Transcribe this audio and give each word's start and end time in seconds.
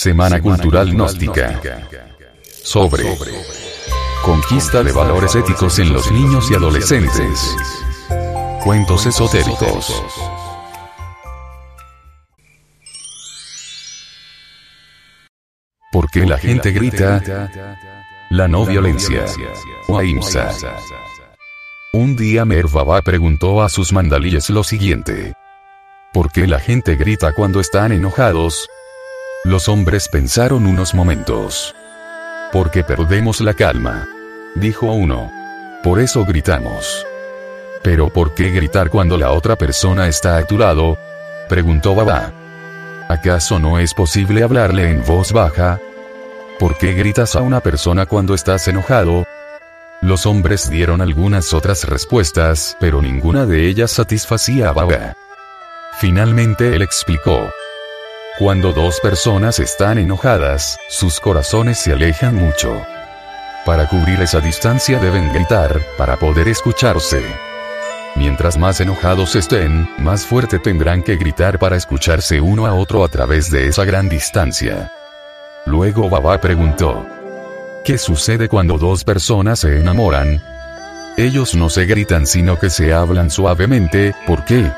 Semana 0.00 0.40
Cultural 0.40 0.90
Gnóstica. 0.94 1.60
Sobre. 2.64 3.04
Conquista 4.24 4.82
de 4.82 4.92
valores 4.92 5.34
éticos 5.34 5.78
en 5.78 5.92
los 5.92 6.10
niños 6.10 6.50
y 6.50 6.54
adolescentes. 6.54 7.54
Cuentos 8.64 9.04
esotéricos. 9.04 10.02
¿Por 15.92 16.10
qué 16.10 16.24
la 16.24 16.38
gente 16.38 16.70
grita? 16.70 17.50
La 18.30 18.48
no 18.48 18.64
violencia. 18.64 19.26
O 19.86 19.98
ahimsa. 19.98 20.50
Un 21.92 22.16
día 22.16 22.46
Mervaba 22.46 23.02
preguntó 23.02 23.62
a 23.62 23.68
sus 23.68 23.92
mandalíes 23.92 24.48
lo 24.48 24.64
siguiente. 24.64 25.34
¿Por 26.14 26.32
qué 26.32 26.46
la 26.46 26.58
gente 26.58 26.96
grita 26.96 27.34
cuando 27.34 27.60
están 27.60 27.92
enojados? 27.92 28.66
Los 29.44 29.70
hombres 29.70 30.06
pensaron 30.08 30.66
unos 30.66 30.92
momentos. 30.92 31.74
Porque 32.52 32.84
perdemos 32.84 33.40
la 33.40 33.54
calma. 33.54 34.06
Dijo 34.54 34.92
uno. 34.92 35.32
Por 35.82 35.98
eso 35.98 36.26
gritamos. 36.26 37.06
Pero 37.82 38.10
¿por 38.10 38.34
qué 38.34 38.50
gritar 38.50 38.90
cuando 38.90 39.16
la 39.16 39.32
otra 39.32 39.56
persona 39.56 40.08
está 40.08 40.36
a 40.36 40.44
tu 40.44 40.58
lado? 40.58 40.98
Preguntó 41.48 41.94
Baba. 41.94 42.34
¿Acaso 43.08 43.58
no 43.58 43.78
es 43.78 43.94
posible 43.94 44.42
hablarle 44.42 44.90
en 44.90 45.02
voz 45.06 45.32
baja? 45.32 45.80
¿Por 46.58 46.76
qué 46.76 46.92
gritas 46.92 47.34
a 47.34 47.40
una 47.40 47.60
persona 47.60 48.04
cuando 48.04 48.34
estás 48.34 48.68
enojado? 48.68 49.24
Los 50.02 50.26
hombres 50.26 50.68
dieron 50.68 51.00
algunas 51.00 51.54
otras 51.54 51.84
respuestas, 51.84 52.76
pero 52.78 53.00
ninguna 53.00 53.46
de 53.46 53.68
ellas 53.68 53.90
satisfacía 53.90 54.68
a 54.68 54.72
Baba. 54.72 55.14
Finalmente 55.98 56.76
él 56.76 56.82
explicó. 56.82 57.50
Cuando 58.40 58.72
dos 58.72 59.00
personas 59.00 59.58
están 59.58 59.98
enojadas, 59.98 60.78
sus 60.88 61.20
corazones 61.20 61.78
se 61.78 61.92
alejan 61.92 62.36
mucho. 62.36 62.74
Para 63.66 63.86
cubrir 63.86 64.18
esa 64.22 64.40
distancia 64.40 64.98
deben 64.98 65.30
gritar, 65.30 65.78
para 65.98 66.16
poder 66.16 66.48
escucharse. 66.48 67.22
Mientras 68.16 68.56
más 68.56 68.80
enojados 68.80 69.36
estén, 69.36 69.86
más 69.98 70.24
fuerte 70.24 70.58
tendrán 70.58 71.02
que 71.02 71.16
gritar 71.16 71.58
para 71.58 71.76
escucharse 71.76 72.40
uno 72.40 72.64
a 72.64 72.72
otro 72.72 73.04
a 73.04 73.08
través 73.08 73.50
de 73.50 73.66
esa 73.66 73.84
gran 73.84 74.08
distancia. 74.08 74.90
Luego 75.66 76.08
Baba 76.08 76.40
preguntó. 76.40 77.06
¿Qué 77.84 77.98
sucede 77.98 78.48
cuando 78.48 78.78
dos 78.78 79.04
personas 79.04 79.58
se 79.58 79.80
enamoran? 79.80 80.42
Ellos 81.18 81.54
no 81.54 81.68
se 81.68 81.84
gritan 81.84 82.26
sino 82.26 82.58
que 82.58 82.70
se 82.70 82.94
hablan 82.94 83.30
suavemente, 83.30 84.14
¿por 84.26 84.46
qué? 84.46 84.72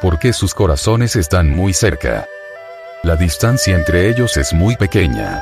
Porque 0.00 0.32
sus 0.32 0.54
corazones 0.54 1.16
están 1.16 1.50
muy 1.50 1.72
cerca. 1.72 2.28
La 3.06 3.14
distancia 3.14 3.76
entre 3.76 4.10
ellos 4.10 4.36
es 4.36 4.52
muy 4.52 4.74
pequeña. 4.74 5.40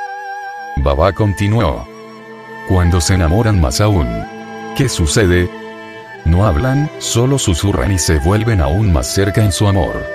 Baba 0.77 1.13
continuó. 1.15 1.89
Cuando 2.69 3.01
se 3.01 3.15
enamoran 3.15 3.59
más 3.59 3.81
aún. 3.81 4.07
¿Qué 4.77 4.91
sucede? 4.91 5.49
No 6.27 6.45
hablan, 6.45 6.91
solo 6.99 7.39
susurran 7.39 7.91
y 7.91 7.99
se 7.99 8.19
vuelven 8.19 8.61
aún 8.61 8.93
más 8.93 9.07
cerca 9.07 9.43
en 9.43 9.51
su 9.51 9.67
amor. 9.67 10.07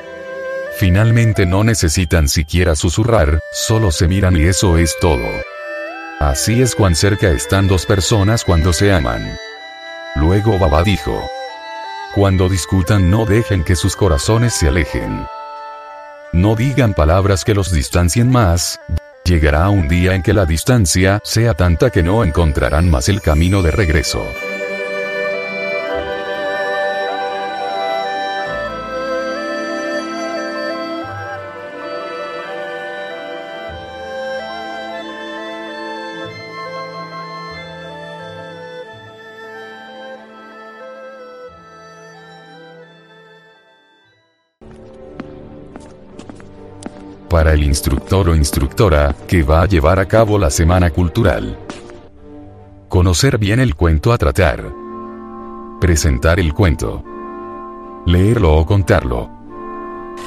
Finalmente 0.77 1.47
no 1.47 1.63
necesitan 1.63 2.29
siquiera 2.29 2.75
susurrar, 2.75 3.39
solo 3.51 3.91
se 3.91 4.07
miran 4.07 4.37
y 4.37 4.43
eso 4.43 4.77
es 4.77 4.95
todo. 5.01 5.25
Así 6.19 6.61
es 6.61 6.75
cuán 6.75 6.93
cerca 6.93 7.31
están 7.31 7.67
dos 7.67 7.87
personas 7.87 8.43
cuando 8.43 8.73
se 8.73 8.93
aman. 8.93 9.27
Luego 10.13 10.59
Baba 10.59 10.83
dijo. 10.83 11.27
Cuando 12.13 12.47
discutan 12.47 13.09
no 13.09 13.25
dejen 13.25 13.63
que 13.63 13.75
sus 13.75 13.95
corazones 13.95 14.53
se 14.53 14.67
alejen. 14.67 15.25
No 16.39 16.55
digan 16.55 16.93
palabras 16.93 17.43
que 17.43 17.53
los 17.53 17.69
distancien 17.69 18.31
más, 18.31 18.79
llegará 19.25 19.67
un 19.67 19.89
día 19.89 20.15
en 20.15 20.23
que 20.23 20.33
la 20.33 20.45
distancia 20.45 21.19
sea 21.25 21.53
tanta 21.53 21.89
que 21.89 22.01
no 22.01 22.23
encontrarán 22.23 22.89
más 22.89 23.09
el 23.09 23.19
camino 23.19 23.61
de 23.61 23.71
regreso. 23.71 24.25
Para 47.29 47.53
el 47.53 47.63
instructor 47.63 48.27
o 48.27 48.35
instructora, 48.35 49.15
que 49.27 49.43
va 49.43 49.61
a 49.61 49.67
llevar 49.67 49.99
a 49.99 50.07
cabo 50.07 50.37
la 50.37 50.49
semana 50.49 50.89
cultural. 50.89 51.57
Conocer 52.89 53.37
bien 53.37 53.59
el 53.59 53.75
cuento 53.75 54.11
a 54.11 54.17
tratar. 54.17 54.73
Presentar 55.79 56.39
el 56.39 56.53
cuento. 56.53 57.03
Leerlo 58.05 58.55
o 58.55 58.65
contarlo. 58.65 59.29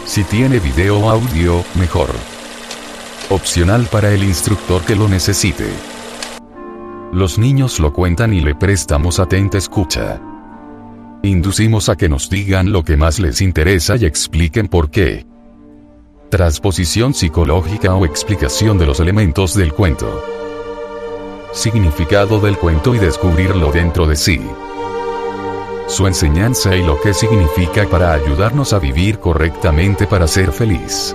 Si 0.06 0.22
tiene 0.24 0.60
video 0.60 1.00
o 1.00 1.10
audio, 1.10 1.64
mejor. 1.74 2.10
Opcional 3.30 3.88
para 3.90 4.12
el 4.12 4.22
instructor 4.22 4.82
que 4.82 4.94
lo 4.94 5.08
necesite. 5.08 5.66
Los 7.12 7.38
niños 7.38 7.80
lo 7.80 7.92
cuentan 7.92 8.32
y 8.32 8.40
le 8.40 8.54
prestamos 8.54 9.18
atenta 9.18 9.58
escucha. 9.58 10.20
Inducimos 11.22 11.88
a 11.88 11.96
que 11.96 12.08
nos 12.08 12.30
digan 12.30 12.72
lo 12.72 12.84
que 12.84 12.96
más 12.96 13.18
les 13.18 13.40
interesa 13.40 13.96
y 13.96 14.06
expliquen 14.06 14.68
por 14.68 14.90
qué. 14.90 15.31
Transposición 16.32 17.12
psicológica 17.12 17.94
o 17.94 18.06
explicación 18.06 18.78
de 18.78 18.86
los 18.86 19.00
elementos 19.00 19.54
del 19.54 19.74
cuento. 19.74 20.24
Significado 21.52 22.40
del 22.40 22.56
cuento 22.56 22.94
y 22.94 22.98
descubrirlo 22.98 23.70
dentro 23.70 24.06
de 24.06 24.16
sí. 24.16 24.40
Su 25.88 26.06
enseñanza 26.06 26.74
y 26.74 26.82
lo 26.82 26.98
que 27.02 27.12
significa 27.12 27.86
para 27.86 28.14
ayudarnos 28.14 28.72
a 28.72 28.78
vivir 28.78 29.18
correctamente 29.18 30.06
para 30.06 30.26
ser 30.26 30.52
feliz. 30.52 31.14